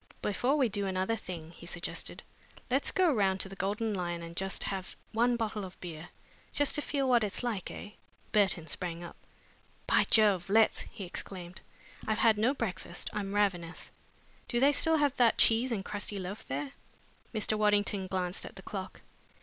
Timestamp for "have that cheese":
14.97-15.71